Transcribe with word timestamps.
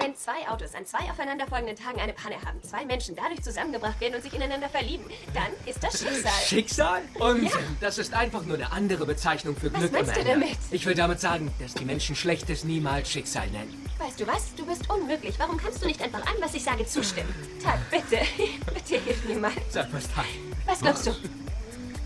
Wenn 0.00 0.16
zwei 0.16 0.48
Autos 0.48 0.74
an 0.74 0.86
zwei 0.86 1.10
aufeinanderfolgenden 1.10 1.76
Tagen 1.76 2.00
eine 2.00 2.14
Panne 2.14 2.36
haben, 2.46 2.62
zwei 2.62 2.86
Menschen 2.86 3.14
dadurch 3.14 3.42
zusammengebracht 3.42 4.00
werden 4.00 4.14
und 4.14 4.22
sich 4.22 4.32
ineinander 4.32 4.70
verlieben, 4.70 5.04
dann 5.34 5.52
ist 5.66 5.84
das 5.84 6.00
Schicksal. 6.00 6.32
Schicksal? 6.46 7.02
Unsinn. 7.18 7.76
Das 7.80 7.98
ist 7.98 8.14
einfach 8.14 8.42
nur 8.44 8.56
eine 8.56 8.72
andere 8.72 9.04
Bezeichnung 9.04 9.54
für 9.54 9.70
Was 9.70 9.80
Glück 9.80 9.92
meinst 9.92 10.16
im 10.16 10.24
du 10.24 10.30
damit? 10.30 10.56
Ich 10.70 10.86
will 10.86 10.94
damit 10.94 11.20
sagen, 11.20 11.52
dass 11.58 11.74
die 11.74 11.84
Menschen 11.84 12.16
Schlechtes 12.16 12.64
niemals 12.64 13.10
Schicksal 13.10 13.46
nennen. 13.48 13.86
Weißt 13.98 14.18
du 14.18 14.26
was? 14.26 14.54
Du 14.54 14.64
bist 14.64 14.88
unmöglich. 14.88 15.38
Warum 15.38 15.58
kannst 15.58 15.82
du 15.82 15.86
nicht 15.86 16.00
einfach 16.00 16.26
allem, 16.26 16.40
was 16.40 16.54
ich 16.54 16.64
sage, 16.64 16.86
zustimmen? 16.86 17.34
Tag, 17.62 17.78
bitte. 17.90 18.24
bitte 18.74 19.04
hilf 19.04 19.24
mir 19.26 19.36
mal. 19.36 19.52
Sag 19.68 19.92
was, 19.92 20.10
Tag. 20.14 20.24
Was 20.64 20.80
glaubst 20.80 21.06
du? 21.08 21.14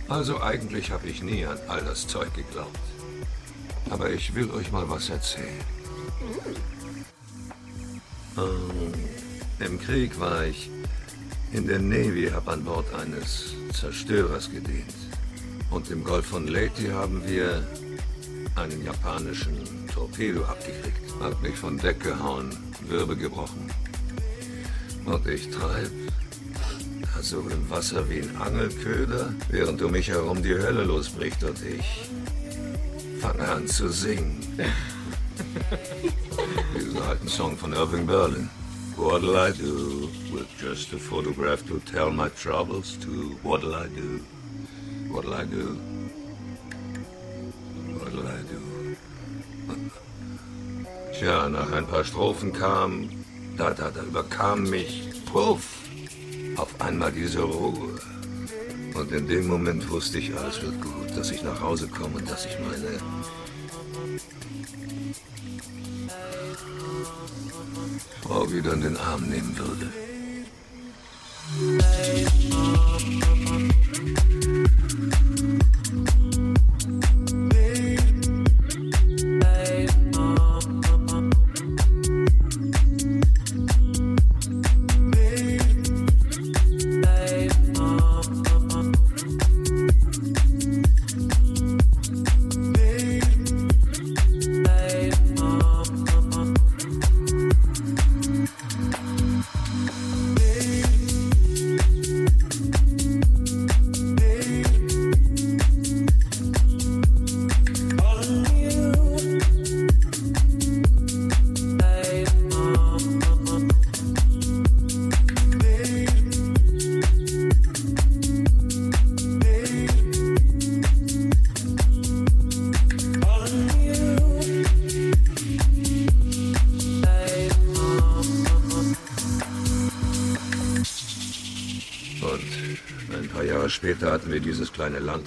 Also 0.08 0.42
eigentlich 0.42 0.90
habe 0.90 1.06
ich 1.06 1.22
nie 1.22 1.46
an 1.46 1.60
all 1.68 1.82
das 1.82 2.08
Zeug 2.08 2.34
geglaubt. 2.34 2.76
Aber 3.88 4.10
ich 4.10 4.34
will 4.34 4.50
euch 4.50 4.72
mal 4.72 4.90
was 4.90 5.10
erzählen. 5.10 5.60
Ähm, 8.36 8.92
Im 9.60 9.80
Krieg 9.80 10.18
war 10.18 10.44
ich 10.44 10.70
in 11.52 11.66
der 11.66 11.78
Navy, 11.78 12.30
habe 12.32 12.52
an 12.52 12.64
Bord 12.64 12.86
eines 12.94 13.54
Zerstörers 13.72 14.50
gedient. 14.50 14.94
Und 15.70 15.90
im 15.90 16.02
Golf 16.02 16.26
von 16.26 16.46
Leyte 16.48 16.92
haben 16.92 17.22
wir 17.26 17.66
einen 18.56 18.84
japanischen 18.84 19.58
Torpedo 19.92 20.44
abgekriegt. 20.44 21.02
Hat 21.20 21.40
mich 21.42 21.56
von 21.56 21.78
Deck 21.78 22.00
gehauen, 22.00 22.50
Wirbel 22.88 23.16
gebrochen. 23.16 23.70
Und 25.04 25.26
ich 25.26 25.50
treib 25.50 25.90
also 27.16 27.40
im 27.40 27.70
Wasser 27.70 28.08
wie 28.10 28.20
ein 28.20 28.36
Angelköder, 28.36 29.32
während 29.48 29.80
um 29.82 29.92
mich 29.92 30.08
herum 30.08 30.42
die 30.42 30.54
Hölle 30.54 30.84
losbricht 30.84 31.42
und 31.44 31.58
ich 31.62 32.10
fange 33.20 33.48
an 33.48 33.66
zu 33.66 33.88
singen. 33.88 34.40
Diesen 36.74 37.02
alten 37.02 37.28
Song 37.28 37.56
von 37.56 37.72
Irving 37.72 38.06
Berlin. 38.06 38.48
What'll 38.96 39.36
I 39.36 39.50
do 39.50 40.08
with 40.32 40.46
just 40.58 40.92
a 40.92 40.98
photograph 40.98 41.66
to 41.66 41.80
tell 41.80 42.10
my 42.10 42.28
troubles 42.30 42.96
to? 42.98 43.36
What'll 43.42 43.74
I 43.74 43.88
do? 43.88 44.20
What'll 45.10 45.34
I 45.34 45.44
do? 45.44 45.78
What'll 47.98 48.26
I 48.26 48.42
do? 48.48 48.96
Tja, 51.18 51.48
nach 51.48 51.72
ein 51.72 51.86
paar 51.86 52.04
Strophen 52.04 52.52
kam, 52.52 53.08
da, 53.56 53.70
da, 53.70 53.90
da 53.90 54.02
überkam 54.02 54.70
mich, 54.70 55.10
puff, 55.32 55.64
auf 56.56 56.80
einmal 56.80 57.12
diese 57.12 57.42
Ruhe. 57.42 57.98
Und 58.94 59.10
in 59.10 59.26
dem 59.26 59.48
Moment 59.48 59.88
wusste 59.90 60.18
ich, 60.18 60.36
alles 60.36 60.62
wird 60.62 60.80
gut, 60.80 61.16
dass 61.16 61.32
ich 61.32 61.42
nach 61.42 61.60
Hause 61.60 61.88
komme 61.88 62.18
und 62.18 62.30
dass 62.30 62.46
ich 62.46 62.56
meine 62.60 63.00
Frau 68.26 68.50
wieder 68.50 68.72
in 68.72 68.80
den 68.80 68.96
Arm 68.96 69.28
nehmen 69.28 69.54
würde. 69.58 69.92
Und 75.92 76.23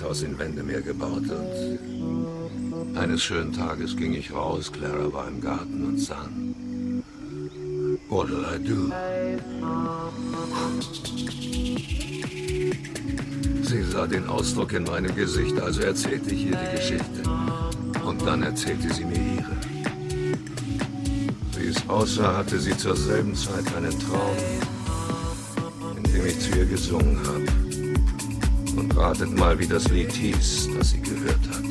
Landhaus 0.08 0.24
in 0.24 0.40
Wendemeer 0.40 0.82
gebaut 0.82 1.24
und 1.30 2.98
eines 2.98 3.22
schönen 3.22 3.52
Tages 3.52 3.98
ging 3.98 4.14
ich 4.14 4.32
raus, 4.32 4.72
Clara 4.72 5.12
war 5.12 5.28
im 5.28 5.42
Garten 5.42 5.86
und 5.86 6.00
sang. 6.00 6.56
What'll 8.10 8.46
I 8.46 8.58
do? 8.64 8.90
Sie 13.64 13.84
sah 13.84 14.08
den 14.08 14.28
Ausdruck 14.30 14.72
in 14.72 14.86
meinem 14.86 15.14
Gesicht, 15.14 15.60
also 15.60 15.82
erzählte 15.82 16.34
ich 16.34 16.46
ihr 16.46 16.58
die 16.58 16.78
Geschichte. 16.78 17.24
Und 18.06 18.26
dann 18.26 18.44
erzählte 18.44 18.94
sie 18.94 19.04
mir 19.04 19.18
ihre. 19.18 19.58
Wie 21.58 21.68
es 21.68 21.90
aussah, 21.90 22.38
hatte 22.38 22.58
sie 22.60 22.78
zur 22.78 22.96
selben 22.96 23.36
Zeit 23.36 23.76
einen 23.76 24.00
Traum, 24.00 24.38
in 25.98 26.04
dem 26.04 26.26
ich 26.28 26.40
zu 26.40 26.58
ihr 26.58 26.66
gesungen 26.66 27.20
habe. 27.28 27.57
Ratet 28.98 29.38
mal, 29.38 29.58
wie 29.60 29.68
das 29.68 29.88
Lied 29.90 30.12
hieß, 30.12 30.70
das 30.76 30.90
sie 30.90 31.02
gehört 31.02 31.40
hat. 31.50 31.64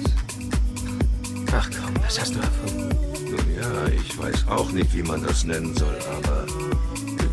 Ach 1.52 1.68
komm, 1.70 1.94
das 2.02 2.20
hast 2.20 2.36
du 2.36 2.38
erfunden. 2.38 2.88
Nun 3.24 3.56
ja, 3.60 3.88
ich 3.88 4.16
weiß 4.16 4.46
auch 4.48 4.70
nicht, 4.70 4.94
wie 4.94 5.02
man 5.02 5.22
das 5.24 5.44
nennen 5.44 5.74
soll, 5.74 5.98
aber 6.16 6.46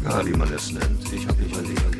egal, 0.01 0.25
wie 0.25 0.35
man 0.35 0.51
es 0.51 0.71
nennt, 0.71 1.13
ich 1.13 1.27
habe 1.27 1.43
überlegt. 1.43 1.92